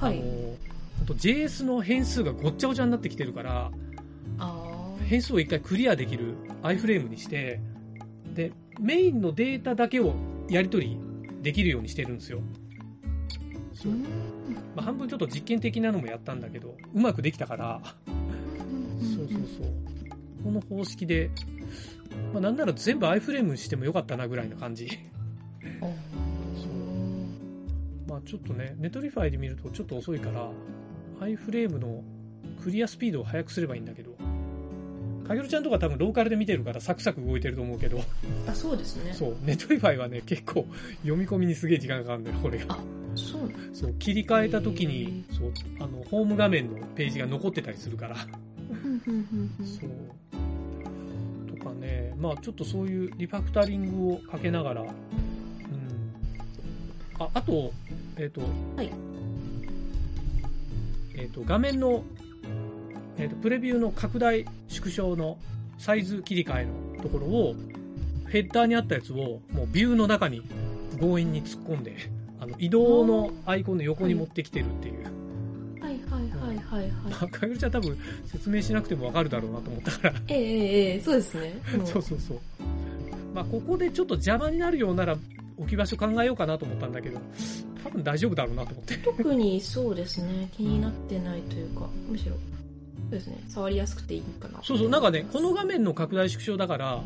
[0.00, 0.18] はい。
[0.18, 3.70] あの、JS の変数がごっちゃごちゃになってきてるから、
[4.38, 7.60] あ変数を一回クリアできる iFrame にして、
[8.34, 10.14] で、メインのデータだけを
[10.48, 10.98] やり取り
[11.42, 12.40] できるようにしてるんですよ。
[13.74, 13.76] ー。
[13.76, 13.96] そうう。
[14.74, 19.84] まあ、半分ちょっと実験的なのもやったんだけど、うまくできたから、そうそうそう。
[20.42, 21.30] この方式で、
[22.32, 24.88] まあ、なんなら全部 iFrame にしてもよかったなぐらいな感じ。
[28.14, 30.48] あまあちょっとね、 Netlify で見るとちょっと遅いから、
[31.20, 32.02] iFrame の
[32.62, 34.16] クリアスピードを速くすればいいんだけど、
[35.26, 38.00] かげるちゃんとか多分ローカルで見てるからサクサク動いてると思うけど、
[38.46, 39.12] あ、そうですね。
[39.12, 40.66] そう、 Netlify はね、結構
[41.02, 42.78] 読み込みにすげえ時間かかるんだよ、これが。
[43.16, 48.16] そうそう、切り替えた時に、そう、あの、ホーム画面のページが残ってたりするから。
[48.16, 49.90] そう。
[51.56, 54.88] とかね、まあちょっとそういうリファクタリングをかけながら、うん。
[57.18, 57.72] あ、あと、
[58.16, 58.40] えっ、と、
[58.76, 58.90] はい
[61.16, 62.02] えっ、と、画面の、
[63.18, 65.38] えっ、と、プレビューの拡大縮小の
[65.78, 67.54] サイズ切り替えのところを、
[68.28, 70.42] ヘッダーにあったやつを、もうビューの中に
[70.98, 71.96] 強引に突っ込んで、
[72.40, 75.04] あの、移動のアイコンの横に持ってきてるっていう。
[75.80, 76.90] はいはいはいはいはい。
[77.10, 77.96] まあ、かぐるちゃん多分
[78.26, 81.54] 説明しなくてもわかるだろうなと思ったから、ええええええそうですね。
[81.78, 82.38] もそうそうそう。
[83.34, 85.16] まあ、ここでちょっと邪魔になるようなら
[85.56, 87.20] 置き場所考えようかなと思ったんだけど、
[87.84, 88.96] 多分大丈夫だろうなと思って。
[88.96, 90.48] 特にそうですね。
[90.56, 92.38] 気になってないというか、むしろ、そ
[93.08, 93.44] うですね。
[93.48, 94.60] 触りやすくていいかな。
[94.62, 97.02] そうそう、なんかね、この画面の拡大縮小だから、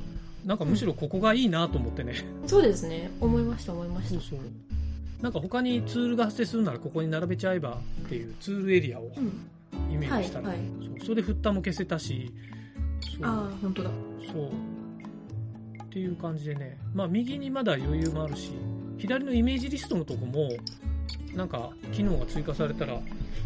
[0.47, 2.15] なんかむしろここがいいなと思ってね。
[2.47, 3.11] そうですね。
[3.21, 4.11] 思いました思いました。
[4.11, 4.39] そうそう。
[5.21, 9.93] なんか他にツールが発生するならここに並べちゃえばっていうツールエリアをうん。
[9.93, 12.33] イメージしたら、はいはいそうそれでフッターも消せたし、
[13.23, 13.91] ああ、本当だ。
[14.33, 14.49] そう。
[15.83, 16.79] っていう感じでね。
[16.95, 18.53] まあ、右にまだ余裕もあるし、
[18.99, 20.51] 左のイメージリストのとこも、
[21.35, 23.01] なんか、機能が追加されたら、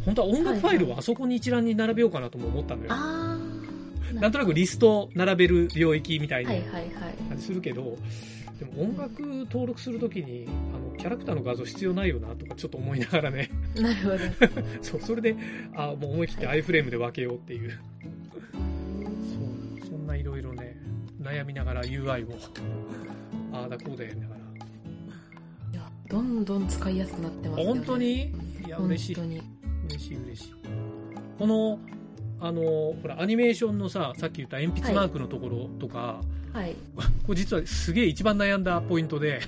[0.04, 2.92] 本当は音楽ファイルをあそこに一覧に並べようかなとも思ったのよ。
[2.92, 4.12] ああ。
[4.14, 6.84] なんとなくリスト並べる領域みたいなはいはいはい。
[7.28, 7.96] 感じするけど、
[8.58, 13.50] でも音楽登録するときに、あの、キャラクターの画像必要ないよなとかちょっと思いながらね。
[13.76, 14.18] なるほど。
[14.82, 15.36] そう、それで、
[15.74, 17.70] あもう思い切って iFrame で分けようっていう。
[19.80, 20.76] そう、そんないろいろね、
[21.20, 22.38] 悩みながら UI を
[23.52, 24.41] ああだこうだやりながら。
[26.12, 27.80] どんどん使いやすくなってますよね。
[27.80, 28.24] 本当に？
[28.66, 29.22] いや、本嬉しい当。
[29.22, 29.42] に。
[29.88, 30.54] 嬉しい嬉しい。
[31.38, 31.78] この、
[32.38, 36.20] あの、ほら、アニメーションのさ、さっき言った鉛筆マークのところとか、
[36.52, 36.76] はい。
[37.26, 39.40] これ実はすげえ一番悩んだポイントで、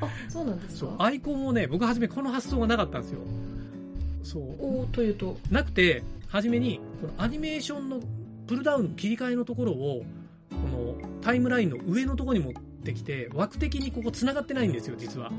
[0.00, 0.96] あ、そうなんですか？
[0.98, 3.20] アイコンもね、僕初めこの発想がなかったんですよ。
[4.22, 4.42] そう。
[4.42, 5.36] おーというと？
[5.50, 8.00] なくて、初めに、このアニメーションの
[8.46, 10.02] プルダウンの切り替えのところを、
[10.50, 15.30] このタイムラインの上のところに持ってきて、枠的にここ繋がってないんですよ、実は。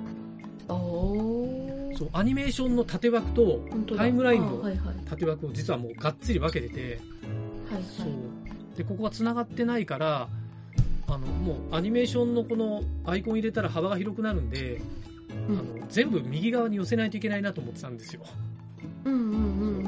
[0.67, 3.59] そう、アニメーションの縦枠と
[3.95, 4.63] タイムラインの。
[5.05, 6.99] 縦枠を実はもうがっつり分けてて、
[7.71, 8.77] はいそうはい。。
[8.77, 10.27] で、ここが繋がってないから、
[11.07, 14.81] あの、もうアニメーションのこのアイコン入れたら幅が広くなるんで、
[15.49, 18.21] うんあの全部右側に寄せないといけないなと思ってたんですよ。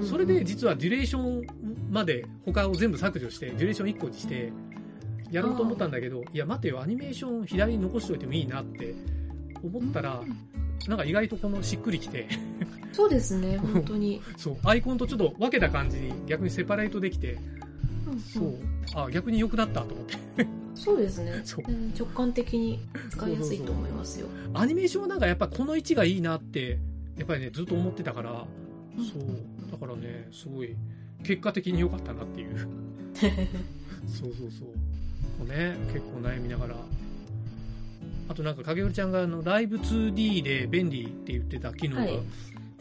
[0.07, 1.47] それで実はデュレーション
[1.89, 4.51] まで他を全部削除して、デュレーション1個にして、
[5.31, 8.93] やろうと思ったんだけど、いや待てよ、アニメーション左に残しておいてもいいなって
[9.63, 10.21] 思ったら、
[10.87, 12.27] なんか意外とこのしっくりきて、
[12.93, 14.21] そうですね、 本当に。
[14.37, 17.37] そう、アイコンとちょっと分けた感じに逆にセパレートできて、
[18.07, 18.55] うんそう、
[18.95, 20.17] あ、逆に良くなったと思って。
[20.75, 21.31] そうですね
[21.97, 24.27] 直感的に使いやすいと思いますよ。
[24.53, 26.79] アニメーションはなんかやっぱこの位置がいいなって、
[27.17, 28.45] やっぱりね、ずっと思ってたから、
[28.97, 30.75] そう、だからね、すごい、
[31.23, 32.67] 結果的に良かったなっていう。
[34.07, 34.67] そうそうそう。
[35.39, 36.75] こうね、結構悩みながら。
[38.29, 42.19] あとなんか影織ちゃんがあのライブ 2D で便利って言ってた機能が、はい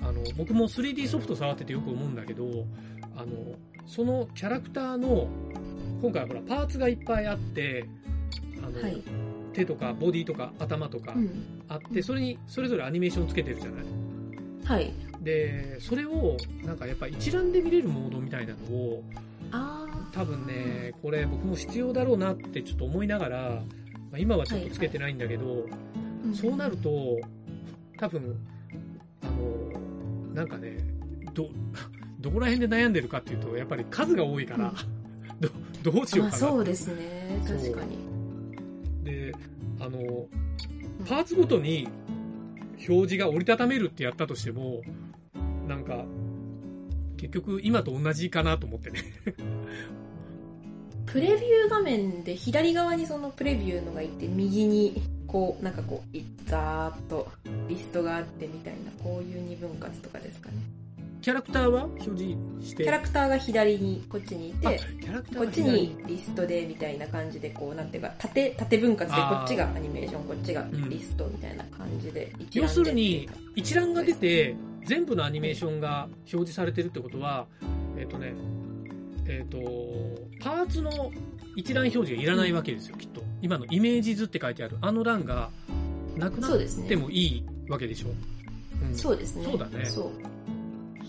[0.02, 2.66] あの僕も 3D ソフト触っててよく思うんだけど、
[3.16, 3.56] あの
[3.86, 5.26] そのキャラクターの
[6.02, 7.86] 今回はほらパーツがいっぱいあって、
[8.62, 9.02] あの、はい。
[9.54, 11.62] 手とかボディとか頭とかうん。
[11.66, 13.84] あって、それにそれぞれアニメーションつけてるじゃない？
[14.66, 14.92] はい。
[15.22, 19.02] で、それをなんかやっぱ一覧で見れるモードみたいなのを
[19.50, 23.62] あ多分ね、これ僕も必要だろうなってちょっと思いながら、
[24.16, 26.34] まあ、今はちょっとつけてないんだけど、ー。
[26.34, 27.18] そうなると、
[27.98, 28.36] 多分、
[29.22, 30.78] あの、なんかね、
[31.34, 31.50] ど、
[32.20, 34.72] どこら辺で悩んでるかっていうと、やっぱり数が多いから、
[35.82, 37.42] ど、どうしようかなそうですね。
[37.46, 37.98] 確かに。
[39.04, 39.34] で、
[39.80, 40.26] あの、
[41.06, 41.86] パーツごとに
[42.88, 44.80] 表示が折りたためるってやったとしても、
[45.68, 46.06] なんか、
[47.18, 49.00] 結局今と同じかなと思ってね。
[51.06, 57.28] プレビュー画面で左側にそのプレビューのがいて、右にこう、なんかこう、いざーっと
[57.68, 60.56] リストがあってみたいな、こういう二分割とかですかね。
[61.22, 62.22] キャラクターは表示
[62.60, 62.84] して。
[62.84, 77.46] キャラクターが左に、こっちにいあて、キャラクターこっちにリストでみたいな感じで、こう、なんていうか、縦、縦分割で、こっちがアニメーション、こっちがんリストみたいな感じで、一要覧でするに、一覧が出て、全部のアニメーションが表示されてるってことは、
[77.98, 78.34] えっ、とね、
[79.28, 79.58] えっ、と、
[80.40, 80.90] パーツの
[81.56, 83.22] 一覧表示がいらないわけですよ、きっと。
[83.42, 85.50] 今のイメージ図って書いてある、あの欄が
[86.16, 86.58] なくなっ
[86.88, 86.96] て。
[86.96, 88.08] もいいわけでしょ？
[88.82, 89.44] うんそうですね。
[89.44, 90.10] そうだねそう。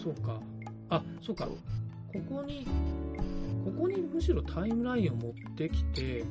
[0.01, 0.39] そうか。
[0.89, 1.45] あ、そうか。
[1.45, 1.57] こ
[2.29, 2.65] こに、
[3.65, 6.23] ここにむしろタイムラインを持ってきて、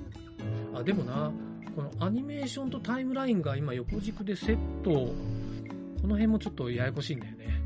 [0.74, 1.30] あ、でもな、
[1.74, 5.14] このアニメーションとタイムラインが今横軸でセット、こ
[6.02, 7.62] の辺もちょっとややこしいんだよね。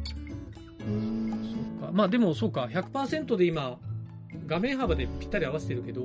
[0.81, 1.31] うーん
[1.79, 1.93] そうか。
[1.93, 3.79] まあでもそうか、100%で今、
[4.51, 6.03] 画面幅でぴったり合わせてるけど、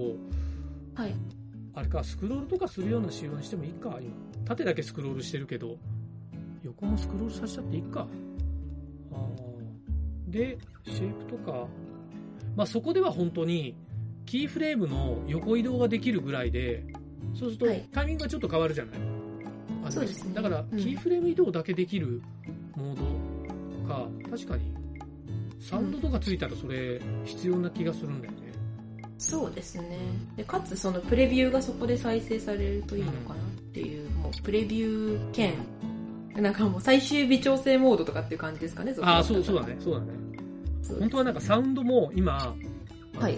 [0.93, 1.15] はい。
[1.73, 4.13] あれか、スクロールとかするような仕様にしてもいいか、今。
[4.45, 5.79] 縦だけスクロールしてるけど、
[6.63, 8.07] 横もスクロールさせちゃっていいか。
[9.11, 10.31] あー。
[10.31, 11.67] で、シェイプとか、
[12.55, 13.75] まあそこでは本当に、
[14.27, 16.85] キーフレームの横移動ができるぐらいで、
[17.33, 17.89] そうするとはい。
[17.91, 18.99] タイミングがちょっと変わるじゃない、
[19.81, 20.35] あのそうですね。
[20.35, 20.77] だから、うん。
[20.77, 22.21] キーフレーム移動だけできる
[22.75, 22.99] モー
[23.81, 24.71] ドか、確かに、
[25.59, 28.37] サウンドとかついたらそれ必要な気がするんだよね。
[29.17, 29.99] そうですね。
[30.35, 33.37] で、かつそのプレビューがそこで再生されるといいのかなっ
[33.73, 35.53] ていう、もうプレビュー兼、
[36.35, 40.07] なんかもう最終微調整モードとかっていう感じですかね、ああ、そう、そうだね、そうだね。
[40.83, 42.55] そう本当はなんかサウンドも今、
[43.17, 43.37] はい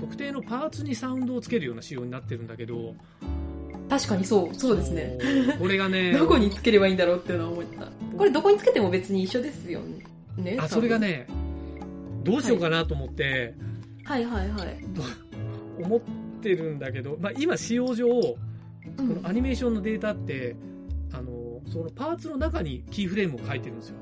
[0.00, 2.94] 特定のパーツにサウンドをつけるような仕様になってるんだけど、
[3.90, 5.18] 確かにそう、そうですね。
[5.58, 7.86] これがね、 どこにつければいいんだろうっていうのは思った。
[8.16, 9.80] これどこにつけても別に一緒ですよ
[10.38, 10.56] ね。
[10.58, 10.98] あ、それが。
[10.98, 11.26] ね、
[12.22, 13.54] どうしようかなと思って、
[14.04, 14.78] はいはいはい。
[15.82, 16.00] 思っ
[16.42, 18.36] てるんだけど、まあ今使用上、こ
[18.98, 20.56] うんのアニメーションのデータって、
[21.12, 23.96] あの、そのパーツの中にキーフレームを書いてるんですよ。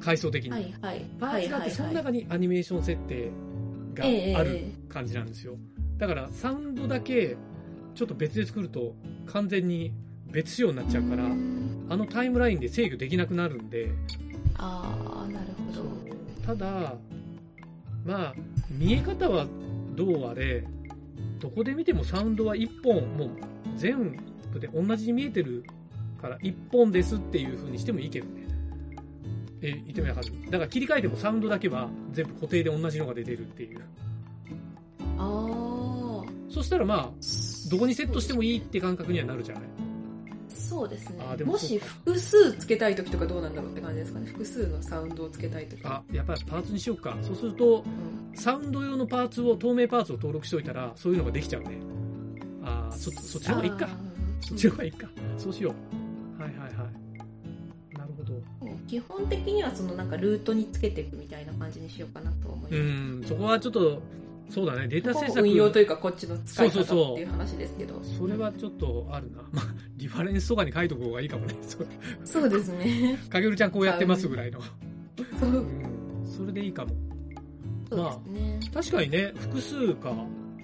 [0.00, 0.50] 階層的に。
[0.50, 1.06] はいはい。
[1.18, 3.30] パーツがあって、そのはいはい中にアニメーション設定
[3.94, 5.56] がええあるえ感じなんですよ。
[5.98, 7.36] だからサウンドだけ
[7.94, 8.94] ちょっと別で作ると
[9.26, 9.92] 完全に
[10.30, 13.90] 別仕様になっちゃうから、ーんあのタイムラインで制御できなくなるんで、
[14.56, 15.84] あー、なるほど。
[16.46, 16.96] ただ、
[18.04, 18.34] まあ、
[18.70, 19.46] 見え方は
[19.94, 20.64] どうあれ、
[21.38, 23.30] どこで見てもサウンドは1本、もう
[23.76, 24.18] 全
[24.52, 25.64] プで同じに見えてる
[26.20, 28.42] から1本ですっていう風にしてもいいけどね。
[29.62, 30.26] え、言ってみわかる？
[30.50, 33.80] だから切り替えてもサウンドだけは全部固定で同じのが出てるっていう。
[35.18, 37.10] ああそしたらまあ、
[37.70, 39.62] どこにセットしてもいいって感覚にはなるじゃない
[40.68, 47.16] そうですねあーでももし複数つけたい時とかどうなんだろうって感じですかね複数のサウンドをつけたい時あ、やっぱりパーツにしようか。
[47.22, 51.78] そうすると、うんサウンド用のパーツを、透明パーツを登録しておいたら、そういうのができちゃうね。
[52.64, 53.86] ああ、そ、そっちの方がいいか。
[53.86, 53.88] あ
[54.40, 55.08] そっちの方がいいか。
[55.36, 55.74] そうしよ
[56.38, 56.42] う。
[56.42, 56.88] はいはいは
[57.94, 57.98] い。
[57.98, 58.34] なるほど。
[58.66, 64.02] ー基本的にはそのなんかルートにつけていくみたいな感じにしようかなと思います、うん、そこはちょっと、
[64.50, 65.40] そうだね、データ制作。
[65.40, 69.42] 運用というかこっちの使い方っていう話ですけどそれはちょっとあるな。
[69.52, 69.64] まあ、
[70.02, 71.54] リファレンスとかに書いとく方がいいかもね。
[72.24, 74.60] そうですねかげるちゃんこうやってますぐらいの。
[75.38, 76.92] そううん、それでいいかも。
[77.88, 80.12] そうですね、確かにね、複数か。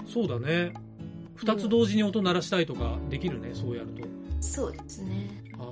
[0.07, 0.73] そうだね。
[1.37, 4.09] 二つ同時に音鳴らしたいとかできるね、そうやると。
[4.41, 5.67] そうですねああ。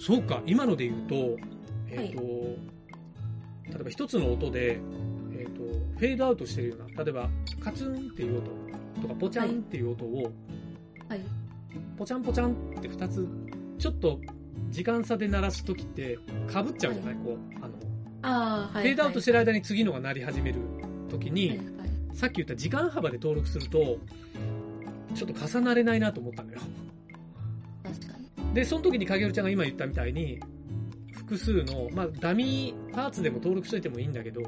[0.00, 1.14] そうか、今ので言うと、
[1.90, 2.22] えっ、と、
[3.70, 4.80] 例えば一つの音で、
[5.32, 5.60] えっ、と、
[5.98, 7.28] フェードアウトしてるような、例えば、
[7.60, 10.32] カツンっていう音とか、ポチャンっていう音を、
[11.08, 11.20] はい
[11.96, 13.26] ポチャンポチャンって二つ、
[13.78, 14.20] ちょっと
[14.70, 17.74] 時間差で鳴らすときって、被っちゃうじゃない、こう、あの、
[18.22, 20.60] ああはいフェードアウトしてるる間に次のが鳴り始める
[21.08, 21.66] ときに、はいはい。
[22.14, 23.98] さっき言った時間幅で登録すると、
[25.14, 26.58] ちょっと重なれないなと思ったのよ。
[27.84, 28.54] 確かに。
[28.54, 30.40] で、その時に影るちゃんが今言ったみたいに、
[31.12, 34.42] 複数の、まあ、ダミーパーツでも登録しといてもいいんだけど、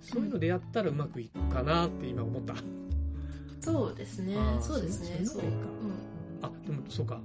[0.00, 2.54] そういうのでやったらうまくいくかなって今思った。
[3.60, 4.36] そうですね。
[4.60, 5.24] そうですね。
[5.24, 5.46] そうか。
[5.46, 7.20] うんあ、でもそうか。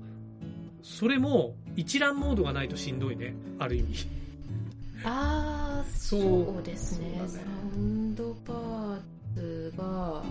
[0.84, 3.34] それも一覧モードがないとしんどいね。
[3.60, 4.22] ある意味。
[5.04, 7.40] ああそうですねねサ
[7.76, 9.00] ウンドパー
[9.36, 10.24] ツが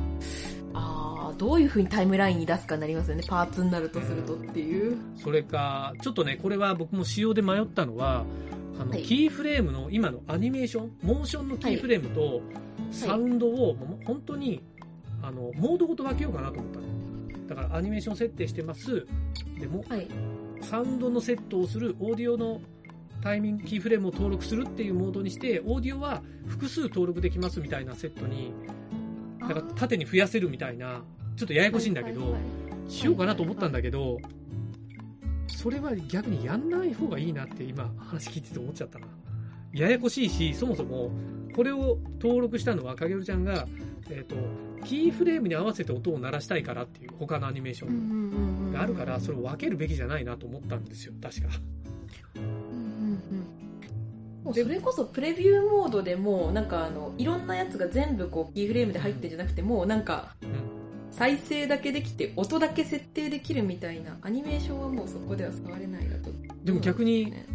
[0.74, 8.24] ああどういうふうにタイムラインに出すかになりますよねパーツになるとするとっていうそれか、ちょっとね、これは僕も仕様で迷ったのは、
[8.78, 12.40] あの、はいキーフレームの今のアニメーション、モーションのキーフレームと
[12.92, 14.62] サウンドをもう本当に、
[15.22, 16.99] あの、モードごと分けようかなと思ったの。
[17.50, 19.04] だからアニメーション設定してます。
[19.58, 20.06] でも、はい
[20.62, 22.60] サウンドのセットをする、オーディオの
[23.22, 28.52] タイミング、キーフレームを登録するっていうモードにして、オーディオは複数登録できますみたいなセットに、
[29.38, 31.02] なんか縦に増やせるみたいな、
[31.36, 32.36] ちょっとややこしいんだけど、
[32.88, 34.18] しようかなと思ったんだけど、
[35.48, 39.06] それは逆にやんない方がいいなって今話聞いてて思っちゃったな。
[39.72, 41.10] ややこしいし、そもそも
[41.60, 43.66] これを登録したのは影るちゃんが、
[44.08, 44.34] えっ、と、
[44.82, 51.48] キーフレームに合わせて音を鳴らしたいからっていう他のアニメーションがあるから、それを分けるべきじゃないなと思ったんですよ、確か。
[54.54, 60.80] それこそプレビューモードでもうなんかあのいろんなやつが全部こうキーフレームで入ってるんじゃなくてもうなんかうん。
[61.10, 66.30] 再生だけできて音だけ設定できるみたいなアニメーションはもうそこでは触れないだと。
[66.64, 67.46] でも逆にね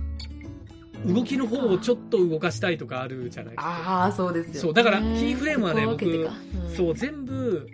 [1.13, 3.69] 動きの方をちょっと動かしたいとかあるじゃないですか。
[3.69, 4.53] ああそうですよ。
[4.53, 6.31] ねそうだからキーフレームはねそこ分けてか。
[6.31, 6.75] ん。
[6.75, 7.69] そう、全部、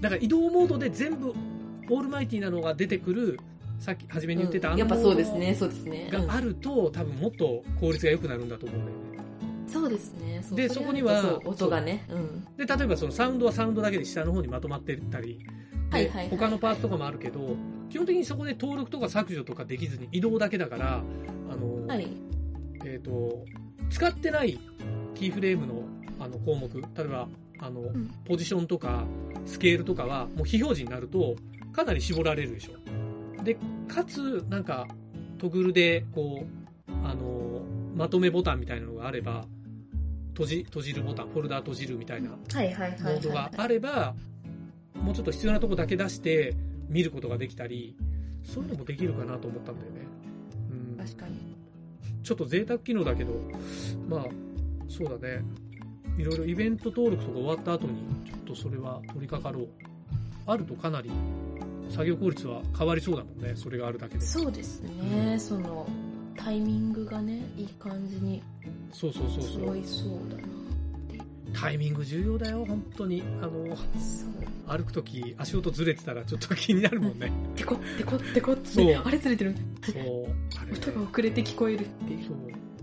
[0.00, 1.34] だから移動モードで全部、
[1.90, 3.38] オールマイティなのが出てくる、
[3.78, 4.78] さっき初めに言ってた、うん。
[4.78, 6.08] やっぱそうですねそうですね。
[6.10, 9.08] があると、多分もっと効率が良くなるんだと思うんだよね。
[9.08, 9.14] うん
[9.66, 12.06] そうですねでれそこには音がね。
[12.08, 12.44] うん。
[12.56, 15.40] で、例えばそのサウンドはサウンドだけで下の方にまとまってたり、
[15.90, 17.56] ではいはいはい他のパーツとかもあるけど、
[17.90, 21.02] 基本的にそこで登録とか削除とかできずに移動だけだから、
[21.50, 22.06] あの、はい
[22.84, 23.44] えっ、と、
[23.90, 24.58] 使ってない
[25.14, 25.84] キーフレームの
[26.20, 29.04] あの項目、例えば、あの、んポジションとか、
[29.46, 31.36] スケールとかは、もう非表示になると、
[31.72, 33.42] かなり絞られるでしょ。
[33.42, 33.56] で、
[33.88, 34.86] かつ、なんか、
[35.38, 36.46] トグルで、こ
[36.88, 37.62] う、あの、
[37.94, 39.46] まとめボタンみたいなのがあれば、
[40.32, 44.14] 閉じ、閉じるボタン、フォルダー閉じるみたいなモードがあれば、
[44.94, 46.56] もうちょっと必要なとこだけ出して、
[46.88, 47.96] 見ることができたり、
[48.42, 50.00] そういうのもできるかなと思ったんだよね。
[50.70, 50.96] うん。
[50.96, 51.53] 確かに
[52.24, 53.32] ちょっと贅沢機能だけど、
[54.08, 54.26] まあ、
[54.88, 55.44] そうだね。
[56.18, 59.68] いろいろイベント登録とか終わった後に、ちょっとそれは取り掛かろう。
[60.46, 61.10] あるとかなり
[61.90, 64.24] 作業効率は変わりそうだもんね、それがあるだけで。
[64.24, 65.86] そうですねその
[66.36, 68.42] タイミングがねいい感じに
[68.92, 69.52] そうそうそうそう。
[69.60, 70.63] 揃いそうだな
[71.54, 73.22] タイミング重要だよ、本当に。
[73.40, 73.76] あの、
[74.66, 77.32] 歩くとき足音ずれてたらちょっと気になるもんね。
[77.56, 79.94] テコテコテコってそうあれずれてるそう。
[80.60, 82.36] あれね音が遅れて聞こえるっていうそう。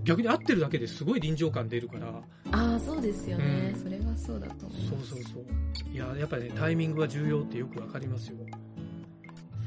[0.03, 2.07] 逆に合ってるだけですごい臨場感出るから、
[2.51, 5.93] ああそうですよね、うんそれはそうだと思いそうますそうそう。
[5.93, 8.37] いや、やっぱりね、タイミングは重要ってよくわかりますよ。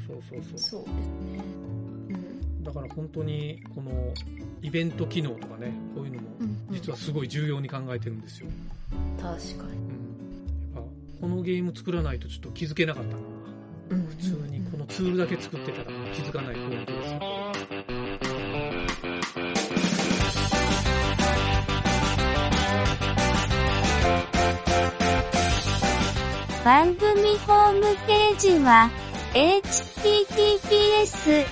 [0.07, 0.57] そうそうそう。
[0.57, 1.43] そうですね
[1.79, 1.84] うん
[2.65, 4.13] だから本当に、この、
[4.61, 6.29] イベント機能とかね、こういうのも、
[6.71, 8.47] 実はすごい重要に考えてるんですよ。
[9.21, 9.55] 確かに、うん。
[10.75, 10.89] やっぱ、
[11.21, 13.17] このゲーム作らないとちょっと気づけなかったな。
[13.87, 17.19] うん、普通にこののツールだけ作ってたら気づかないポイントですよ。
[26.63, 28.89] 番組ホームページは、
[29.33, 31.45] https,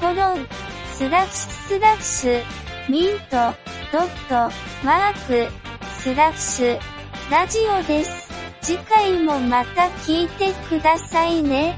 [0.00, 0.46] コロン、
[1.00, 2.42] スラッシュスラッシュ、
[2.90, 3.36] ミント、
[3.90, 5.50] ドット、マーク、
[5.98, 6.78] スラッシュ、
[7.30, 8.30] ラジオです。
[8.60, 11.74] 次回もまた聞いてくださいね。